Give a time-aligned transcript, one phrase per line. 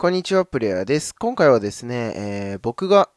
[0.00, 1.14] こんにちは、プレイヤーです。
[1.14, 3.10] 今回はですね、えー、僕が、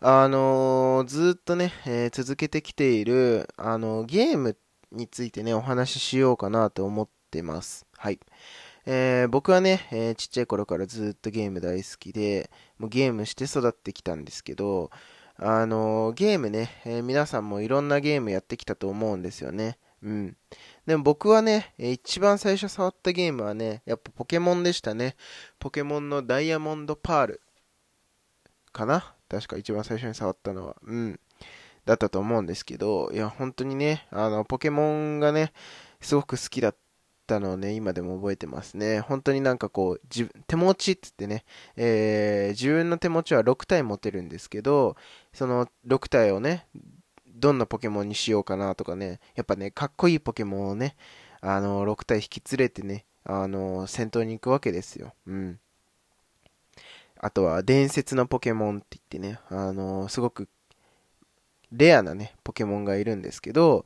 [0.00, 4.56] あのー、ずっとね、えー、続けてきている、あのゲーム
[4.90, 7.86] についてね、お話ししようかなと思ってます。
[7.96, 8.18] はい。
[8.84, 14.90] え僕はね、えちっちゃい頃からずっとゲーム大好きで、もうゲームして育ってきたんですけど、
[15.36, 19.78] あのゲームね、え皆さんもいろんなゲームやってきたと思うんですよね。
[20.04, 20.36] うん。
[20.86, 25.16] でも僕はね、一番最初触ったゲームはね、やっぱポケモンでしたね。
[25.58, 27.40] ポケモンのダイヤモンドパール
[28.72, 29.14] かな？
[29.30, 30.76] 確か一番最初に触ったのは。
[30.82, 31.20] うん。
[31.86, 35.52] だったと思うんですけど、いや、本当にね、あの、ポケモンがね、
[36.00, 36.76] すごく好きだっ
[37.26, 39.00] たのをね、今でも覚えてますね。
[39.00, 41.44] 本当になんかこう、自分手持ちって言ってね、
[41.76, 44.96] えー、自分の手持ちは6体持てるんですけど、
[45.32, 46.66] その6体をね、
[47.34, 50.96] どんなポケモンにしようかなとかね、やっぱね、かっこいいポケモンをね、
[51.40, 55.14] あの、6体引き連れてね、あの、戦闘に行くわけですよ。
[55.26, 55.58] うん。
[57.18, 60.48] あとは、伝説のポケモンって言ってね、あの、すごく、
[61.72, 63.84] レアなね、ポケモンがいるんですけど、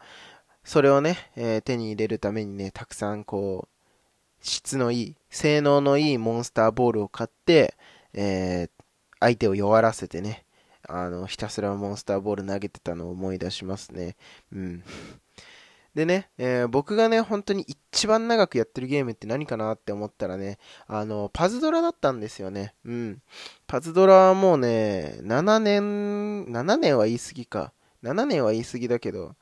[0.64, 3.78] それをね、えー、手に入れるためにね、たくさんこう、
[4.40, 7.74] 質のいい、性能のいいモンスターボールを買って、
[8.12, 8.84] えー、
[9.20, 10.44] 相手を弱らせてね、
[10.86, 14.16] あの、ひたすらモンスターボール投げてたのを思い出しますね。
[14.52, 14.84] うん。
[15.94, 22.74] でね、えー、僕がね、本当に一番長くやってるゲームって何かなって思ったらね、あの、パズドラだったんですよね。
[22.84, 23.22] うん。
[23.66, 27.72] パズドラはもうね、7年、7年は言い過ぎか。
[28.04, 29.34] 7年は言い過ぎだけど、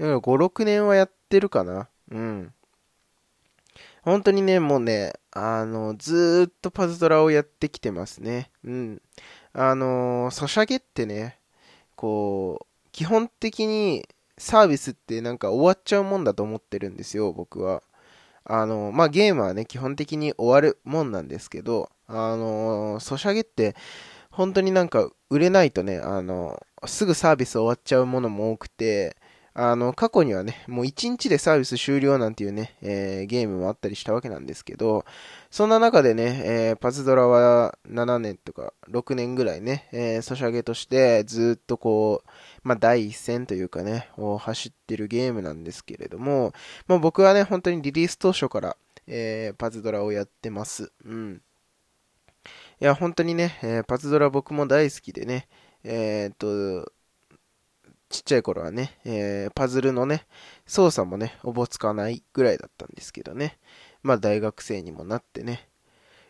[0.00, 1.88] 5、6年はやってるかな。
[2.10, 2.52] うん。
[4.08, 8.50] 本当にね、もうね、あの、ずーっとパズドラをやってきてますね。
[8.64, 9.02] うん。
[9.52, 11.38] あの、ソシャゲってね、
[11.94, 17.82] こう、基本的にサービスってなんか終わっちゃうもんだと思ってるんですよ、僕は。
[18.44, 23.76] あの、まあ、ゲームはね、基本的に終わるもんなんですけど、あの、ソシャゲって、
[24.30, 29.16] 本当になんか売れないとね、あのすぐサービス終わっちゃうものも多くて、
[29.60, 35.04] あの、過去にはね、もう1日でサービス終了なんていうね、えー、ゲームもあったりしたわけなんですけど、
[35.50, 42.28] そんな中でね、えー、パズドラは7年とか6年ぐらいね、えー、ソシャゲとしてずっとこう、
[42.62, 46.52] まあ、第一線というかね、を走ってるゲームなんですけれども、
[46.86, 48.76] まあ、僕はね、本当にリリース当初から、
[49.08, 50.92] えー、パズドラをやってます。
[51.04, 51.42] うん。
[52.80, 55.48] いや、本当にね、えー、パズドラ僕も大好きでね、
[55.82, 56.92] えー、っと、
[58.18, 60.26] ちっちゃい頃はね、えー、パズルのね、
[60.66, 63.58] 操作もね、おぼつかないぐらいだったんですけどね。
[64.02, 65.68] まあ大学生にもなってね。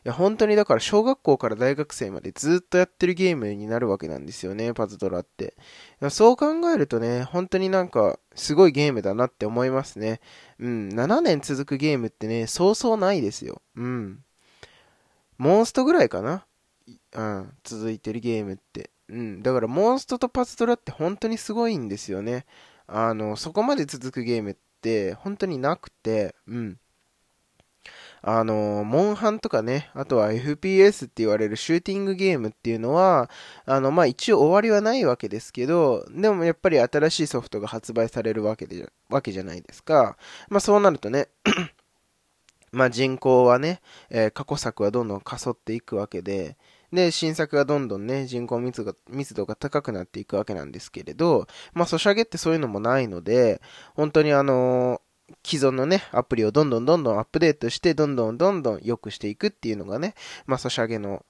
[0.04, 5.54] いや、本当にだから小学校から大学生までずっとやってるゲームになるわけなんですよね、パズドラって。
[6.02, 10.20] いやそう考えるとね、本当になんかすごいゲームだなって思いますね。
[10.58, 13.62] うん、7年続くゲームってね、そうそうないですよ。
[13.76, 14.22] うん。
[15.38, 16.44] モンストぐらいかな
[17.14, 18.90] うん、続いてるゲームって。
[19.08, 22.44] うん、だからモンストとパズドラって本当にすごいんですよね。
[22.86, 26.78] あの、そこまで続くゲームって本当になくて、うん。
[28.22, 33.30] あの、モンハンとかね、あとは FPS って言われるシューティングゲームっていうのは、
[33.64, 40.16] あの、まあ、一応終わりはないわけですけど、でもやっぱり新しいソフトが発売されるわけで、わけじゃないですか。
[40.48, 41.28] まあ、そうなるとね
[42.72, 43.80] まあ、人口はね、
[44.10, 46.56] えー、過去作はどんどんかそっていくわけで、
[46.92, 53.60] で、新作がどんどんね、人口密度が高くなっていくわけなんですけれど、まあ、ソシャゲってそういうのもないので、
[53.94, 55.02] 本当にあの、
[55.44, 60.14] 既存のね、アプリをどんどんどんどんアップデートして、どんどんどんどん良くしていくっていうのがね、
[60.46, 61.24] まあ、ソシャゲの、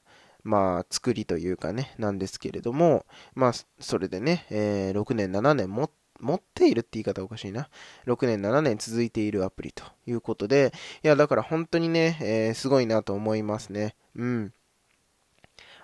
[0.44, 5.90] まあ、作りというかね、なんですけれども、まあ、それでね、えー、6年、7年も
[6.20, 7.68] 持っているって言い方おかしいな。
[8.06, 13.96] 6年、7年続いているアプリということで、いや、だから本当にね、えー、すごいなと思いますね。
[14.14, 14.52] うん。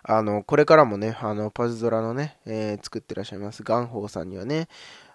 [0.06, 4.68] あの、これからもね、あの、パズドラのね、えー、作ってらっしゃいます、ガンホーさんにはね、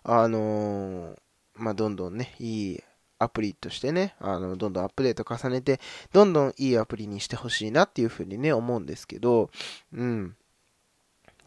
[0.03, 1.17] あのー、
[1.55, 2.83] まあ、どんどんね、いい
[3.19, 5.79] アプリとしてね、あの、どんどんアップデート重ねて、
[6.11, 9.51] どんどんいいアプリにしてほしいなっていうふうにね、思うんですけど、
[9.93, 10.35] うん。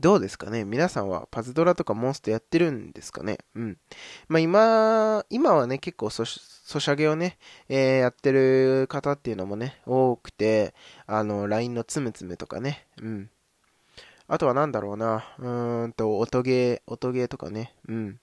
[0.03, 0.65] どうですかね？
[0.65, 3.39] 皆さんはパズドラとかモンストやってるんですかね？
[3.55, 3.79] うん。
[4.27, 7.39] まあ今、今はね、結構ソシャゲをね、
[7.69, 10.75] えー、やってる方っていうのもね、多くて、
[11.07, 13.31] あの、LINE のつむつむとかね、うん。
[14.27, 18.19] あとはなんだろうな、うーんと、音ゲー、音ゲーとかね、うん。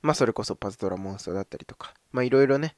[0.00, 2.76] まあそれこそパズドラモンストだったりとか、まあいろいろね、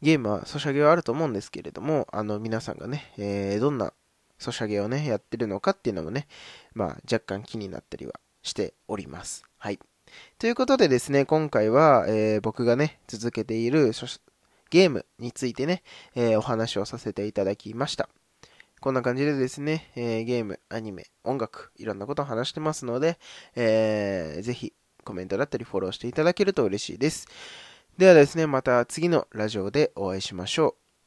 [0.00, 3.92] ゲームはソシャゲはあると思うんですけれども、あの皆さんがね、えー、どんな
[4.38, 6.26] ソシャゲをね、やってるのかっていうのもね、
[6.74, 9.44] まあ若干気になったりはしております。
[9.58, 9.78] はい。
[10.38, 13.92] ということでですね、今回は、えー、僕がね、続けている
[14.70, 15.82] ゲームについてね、
[16.14, 18.08] えー、お話をさせていただきました。
[18.80, 23.18] こんな感じでですね、えー、ゲーム、アニメ、音楽、いろんなことを話してますので、
[23.56, 27.26] えー、ぜひコメントだったりフォローしていただけると嬉しいです。
[27.96, 30.83] ではですね、また次のラジオでお会いしましょう。